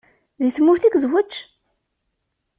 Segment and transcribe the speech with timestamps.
[0.41, 1.33] Deg tmurt i yezweǧ?